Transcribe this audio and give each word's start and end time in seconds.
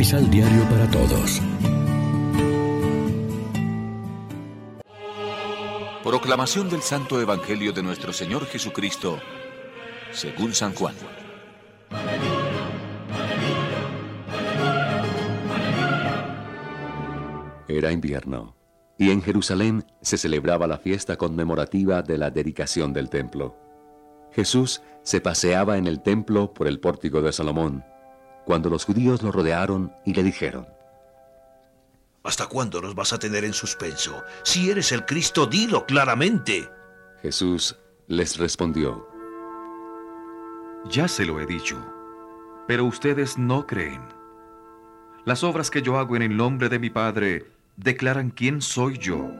Misal 0.00 0.30
Diario 0.30 0.62
para 0.70 0.90
Todos. 0.90 1.42
Proclamación 6.02 6.70
del 6.70 6.80
Santo 6.80 7.20
Evangelio 7.20 7.74
de 7.74 7.82
nuestro 7.82 8.14
Señor 8.14 8.46
Jesucristo, 8.46 9.18
según 10.10 10.54
San 10.54 10.74
Juan. 10.74 10.94
Era 17.68 17.92
invierno, 17.92 18.56
y 18.96 19.10
en 19.10 19.20
Jerusalén 19.20 19.84
se 20.00 20.16
celebraba 20.16 20.66
la 20.66 20.78
fiesta 20.78 21.18
conmemorativa 21.18 22.00
de 22.00 22.16
la 22.16 22.30
dedicación 22.30 22.94
del 22.94 23.10
templo. 23.10 23.54
Jesús 24.32 24.80
se 25.02 25.20
paseaba 25.20 25.76
en 25.76 25.86
el 25.86 26.00
templo 26.00 26.54
por 26.54 26.68
el 26.68 26.80
pórtico 26.80 27.20
de 27.20 27.34
Salomón, 27.34 27.84
cuando 28.44 28.70
los 28.70 28.84
judíos 28.84 29.22
lo 29.22 29.32
rodearon 29.32 29.92
y 30.04 30.14
le 30.14 30.22
dijeron, 30.22 30.66
¿Hasta 32.22 32.46
cuándo 32.46 32.82
nos 32.82 32.94
vas 32.94 33.12
a 33.12 33.18
tener 33.18 33.44
en 33.44 33.54
suspenso? 33.54 34.22
Si 34.42 34.70
eres 34.70 34.92
el 34.92 35.06
Cristo, 35.06 35.46
dilo 35.46 35.86
claramente. 35.86 36.68
Jesús 37.22 37.76
les 38.08 38.36
respondió, 38.36 39.08
Ya 40.90 41.08
se 41.08 41.24
lo 41.24 41.40
he 41.40 41.46
dicho, 41.46 41.78
pero 42.66 42.84
ustedes 42.84 43.38
no 43.38 43.66
creen. 43.66 44.02
Las 45.24 45.44
obras 45.44 45.70
que 45.70 45.82
yo 45.82 45.98
hago 45.98 46.16
en 46.16 46.22
el 46.22 46.36
nombre 46.36 46.68
de 46.68 46.78
mi 46.78 46.90
Padre 46.90 47.46
declaran 47.76 48.30
quién 48.30 48.60
soy 48.60 48.98
yo, 48.98 49.30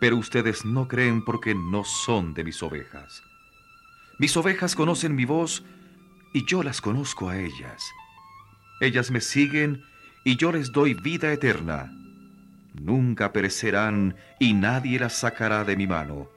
pero 0.00 0.16
ustedes 0.16 0.64
no 0.64 0.88
creen 0.88 1.24
porque 1.24 1.54
no 1.54 1.84
son 1.84 2.34
de 2.34 2.44
mis 2.44 2.62
ovejas. 2.62 3.22
Mis 4.18 4.36
ovejas 4.36 4.74
conocen 4.74 5.14
mi 5.14 5.24
voz 5.24 5.62
y 6.32 6.44
yo 6.46 6.62
las 6.62 6.80
conozco 6.80 7.28
a 7.28 7.38
ellas. 7.38 7.90
Ellas 8.80 9.10
me 9.10 9.20
siguen 9.20 9.82
y 10.24 10.36
yo 10.36 10.52
les 10.52 10.72
doy 10.72 10.94
vida 10.94 11.32
eterna. 11.32 11.92
Nunca 12.74 13.32
perecerán 13.32 14.16
y 14.38 14.54
nadie 14.54 14.98
las 14.98 15.14
sacará 15.14 15.64
de 15.64 15.76
mi 15.76 15.86
mano. 15.86 16.28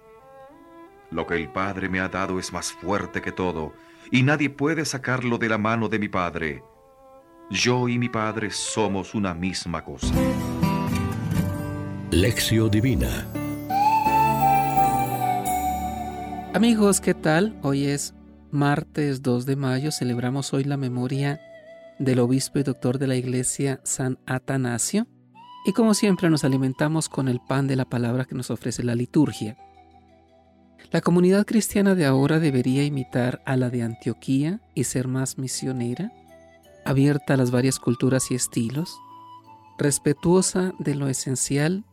Lo 1.12 1.28
que 1.28 1.36
el 1.36 1.50
Padre 1.50 1.90
me 1.90 2.00
ha 2.00 2.10
dado 2.10 2.40
es 2.40 2.52
más 2.52 2.72
fuerte 2.72 3.22
que 3.22 3.32
todo, 3.32 3.74
y 4.12 4.24
nadie 4.24 4.50
puede 4.50 4.84
sacarlo 4.84 5.38
de 5.38 5.48
la 5.48 5.60
mano 5.60 5.88
de 5.88 6.00
mi 6.00 6.10
Padre. 6.10 6.64
Yo 7.52 7.88
y 7.88 8.00
mi 8.00 8.10
Padre 8.10 8.50
somos 8.50 9.14
una 9.14 9.34
misma 9.34 9.84
cosa. 9.84 10.14
Lección 12.10 12.70
Divina 12.70 13.28
Amigos, 16.54 17.02
¿qué 17.02 17.16
tal? 17.16 17.58
Hoy 17.64 17.86
es 17.86 18.14
martes 18.54 19.24
2 19.24 19.48
de 19.48 19.56
mayo, 19.56 19.92
celebramos 19.92 20.54
hoy 20.54 20.64
la 20.64 20.78
memoria 20.78 21.42
del 21.98 22.20
obispo 22.20 22.60
y 22.60 22.64
doctor 22.64 23.00
de 23.00 23.08
la 23.08 23.16
iglesia 23.16 23.82
San 23.84 24.20
Atanasio 24.28 25.08
y 25.66 25.74
como 25.74 25.96
siempre 25.96 26.30
nos 26.30 26.44
alimentamos 26.44 27.10
con 27.10 27.28
el 27.28 27.40
pan 27.40 27.66
de 27.66 27.76
la 27.76 27.86
palabra 27.86 28.26
que 28.26 28.36
nos 28.36 28.52
ofrece 28.52 28.84
la 28.84 28.94
liturgia. 28.94 29.58
La 30.92 31.02
comunidad 31.02 31.48
cristiana 31.48 31.96
de 31.96 32.06
ahora 32.06 32.40
debería 32.40 32.84
imitar 32.84 33.42
a 33.46 33.58
la 33.58 33.72
de 33.72 33.82
Antioquía 33.82 34.62
y 34.76 34.84
ser 34.84 35.08
más 35.08 35.40
misionera, 35.40 36.12
abierta 36.86 37.34
a 37.34 37.38
las 37.38 37.50
varias 37.50 37.80
culturas 37.80 38.30
y 38.30 38.36
estilos, 38.36 38.96
respetuosa 39.80 40.74
de 40.78 40.94
lo 40.94 41.08
esencial 41.08 41.86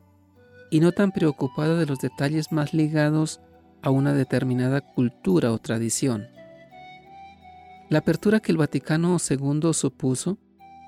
y 0.70 0.80
no 0.80 0.92
tan 0.92 1.10
preocupada 1.12 1.78
de 1.78 1.86
los 1.86 2.00
detalles 2.00 2.52
más 2.52 2.74
ligados 2.74 3.40
a 3.80 3.88
una 3.88 4.12
determinada 4.12 4.82
cultura 4.82 5.52
o 5.52 5.58
tradición. 5.58 6.26
La 7.90 7.98
apertura 7.98 8.38
que 8.38 8.52
el 8.52 8.58
Vaticano 8.58 9.16
II 9.18 9.72
supuso, 9.72 10.38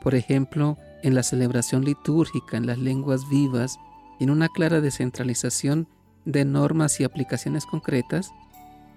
por 0.00 0.14
ejemplo, 0.14 0.78
en 1.02 1.16
la 1.16 1.24
celebración 1.24 1.84
litúrgica, 1.84 2.56
en 2.56 2.66
las 2.66 2.78
lenguas 2.78 3.28
vivas, 3.28 3.76
en 4.20 4.30
una 4.30 4.48
clara 4.48 4.80
descentralización 4.80 5.88
de 6.24 6.44
normas 6.44 7.00
y 7.00 7.04
aplicaciones 7.04 7.66
concretas, 7.66 8.30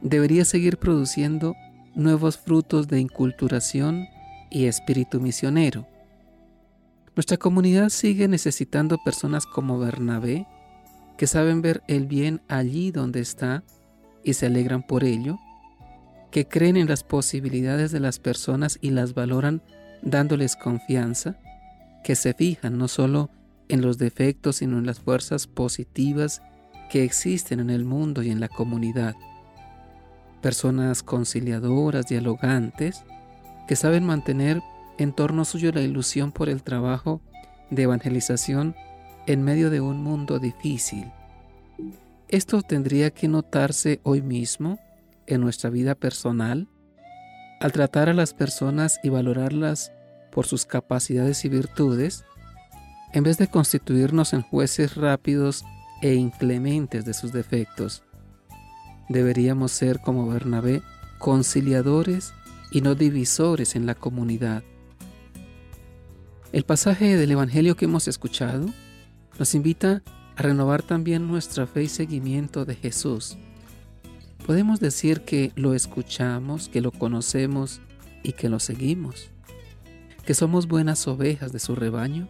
debería 0.02 0.46
seguir 0.46 0.78
produciendo 0.78 1.56
nuevos 1.96 2.38
frutos 2.38 2.88
de 2.88 3.00
inculturación 3.00 4.06
y 4.52 4.66
espíritu 4.66 5.20
misionero. 5.20 5.88
Nuestra 7.16 7.38
comunidad 7.38 7.90
sigue 7.90 8.28
necesitando 8.28 9.00
personas 9.04 9.48
como 9.48 9.80
Bernabé, 9.80 10.46
que 11.18 11.26
saben 11.26 11.64
ver 11.64 11.82
el 11.88 12.06
bien 12.06 12.44
allí 12.50 12.92
donde 12.92 13.22
está 13.22 13.64
y 14.24 14.34
se 14.34 14.46
alegran 14.46 14.84
por 14.84 15.04
ello, 15.04 15.40
que 16.36 16.50
creen 16.50 16.76
en 16.76 16.90
las 16.90 17.06
posibilidades 17.06 17.94
de 17.94 18.02
las 18.02 18.20
personas 18.20 18.78
y 18.82 18.90
las 18.90 19.14
valoran 19.14 19.62
dándoles 20.02 20.58
confianza, 20.58 21.38
que 22.04 22.16
se 22.16 22.34
fijan 22.34 22.78
no 22.78 22.90
solo 22.90 23.30
en 23.70 23.80
los 23.80 23.98
defectos, 23.98 24.58
sino 24.58 24.78
en 24.78 24.86
las 24.86 25.00
fuerzas 25.00 25.48
positivas 25.48 26.42
que 26.90 27.06
existen 27.06 27.62
en 27.62 27.70
el 27.70 27.86
mundo 27.86 28.22
y 28.22 28.32
en 28.32 28.42
la 28.42 28.50
comunidad. 28.50 29.16
Personas 30.42 31.04
conciliadoras, 31.04 32.08
dialogantes, 32.08 33.06
que 33.66 33.78
saben 33.78 34.04
mantener 34.04 34.62
en 34.98 35.14
torno 35.14 35.46
suyo 35.46 35.72
la 35.72 35.84
ilusión 35.84 36.34
por 36.34 36.50
el 36.50 36.64
trabajo 36.64 37.22
de 37.70 37.84
evangelización 37.84 38.76
en 39.26 39.42
medio 39.42 39.70
de 39.70 39.80
un 39.80 40.04
mundo 40.04 40.40
difícil. 40.40 41.10
Esto 42.28 42.62
tendría 42.62 43.10
que 43.12 43.30
notarse 43.30 44.02
hoy 44.04 44.22
mismo 44.22 44.80
en 45.28 45.42
nuestra 45.42 45.70
vida 45.70 45.96
personal, 45.96 46.68
al 47.60 47.72
tratar 47.72 48.10
a 48.10 48.14
las 48.14 48.34
personas 48.34 49.00
y 49.04 49.10
valorarlas 49.10 49.92
por 50.32 50.46
sus 50.46 50.66
capacidades 50.66 51.46
y 51.46 51.50
virtudes, 51.50 52.26
en 53.14 53.24
vez 53.24 53.38
de 53.38 53.48
constituirnos 53.48 54.34
en 54.34 54.42
jueces 54.42 54.96
rápidos 54.96 55.64
e 56.02 56.16
inclementes 56.16 57.06
de 57.06 57.14
sus 57.14 57.32
defectos. 57.32 58.04
Deberíamos 59.08 59.72
ser 59.72 60.02
como 60.02 60.28
Bernabé, 60.28 60.82
conciliadores 61.20 62.34
y 62.72 62.82
no 62.82 62.96
divisores 62.96 63.76
en 63.76 63.86
la 63.86 63.96
comunidad. 63.96 64.64
El 66.52 66.64
pasaje 66.66 67.16
del 67.16 67.32
Evangelio 67.32 67.76
que 67.76 67.86
hemos 67.86 68.08
escuchado 68.08 68.66
nos 69.40 69.56
invita 69.56 70.04
a 70.36 70.42
renovar 70.42 70.82
también 70.82 71.28
nuestra 71.28 71.68
fe 71.68 71.84
y 71.84 71.88
seguimiento 71.88 72.66
de 72.66 72.76
Jesús 72.76 73.38
Podemos 74.46 74.80
decir 74.80 75.22
que 75.22 75.52
lo 75.56 75.74
escuchamos, 75.74 76.70
que 76.70 76.82
lo 76.82 76.92
conocemos 76.92 77.82
y 78.22 78.34
que 78.34 78.48
lo 78.48 78.60
seguimos, 78.60 79.32
que 80.24 80.36
somos 80.36 80.68
buenas 80.68 81.08
ovejas 81.08 81.52
de 81.52 81.60
su 81.60 81.76
rebaño. 81.76 82.28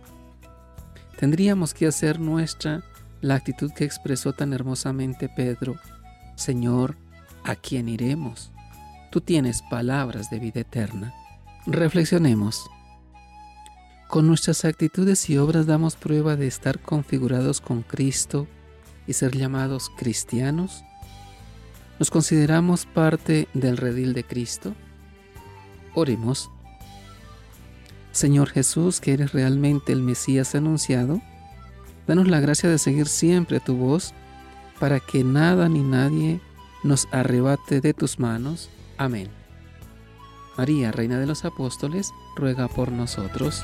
Tendríamos 1.19 1.73
que 1.73 1.87
hacer 1.87 2.19
nuestra 2.19 2.83
la 3.19 3.35
actitud 3.35 3.71
que 3.73 3.83
expresó 3.83 4.31
tan 4.31 4.53
hermosamente 4.53 5.27
Pedro, 5.27 5.75
Señor, 6.35 6.95
¿a 7.43 7.55
quién 7.55 7.89
iremos? 7.89 8.51
Tú 9.11 9.19
tienes 9.19 9.61
palabras 9.63 10.29
de 10.29 10.39
vida 10.39 10.61
eterna. 10.61 11.13
Reflexionemos. 11.65 12.69
Con 14.07 14.27
nuestras 14.27 14.63
actitudes 14.63 15.29
y 15.29 15.37
obras 15.37 15.65
damos 15.65 15.95
prueba 15.95 16.35
de 16.35 16.47
estar 16.47 16.79
configurados 16.79 17.59
con 17.59 17.81
Cristo 17.81 18.47
y 19.07 19.13
ser 19.13 19.35
llamados 19.35 19.89
cristianos. 19.97 20.83
¿Nos 21.99 22.11
consideramos 22.11 22.85
parte 22.85 23.47
del 23.53 23.77
redil 23.77 24.13
de 24.13 24.23
Cristo? 24.25 24.75
Oremos. 25.93 26.51
Señor 28.11 28.49
Jesús, 28.49 28.99
que 28.99 29.13
eres 29.13 29.31
realmente 29.31 29.93
el 29.93 30.01
Mesías 30.01 30.55
anunciado, 30.55 31.21
danos 32.07 32.27
la 32.27 32.39
gracia 32.39 32.69
de 32.69 32.77
seguir 32.77 33.07
siempre 33.07 33.59
tu 33.59 33.75
voz 33.75 34.13
para 34.79 34.99
que 34.99 35.23
nada 35.23 35.69
ni 35.69 35.83
nadie 35.83 36.41
nos 36.83 37.07
arrebate 37.11 37.81
de 37.81 37.93
tus 37.93 38.19
manos. 38.19 38.69
Amén. 38.97 39.29
María, 40.57 40.91
Reina 40.91 41.17
de 41.19 41.25
los 41.25 41.45
Apóstoles, 41.45 42.11
ruega 42.35 42.67
por 42.67 42.91
nosotros. 42.91 43.63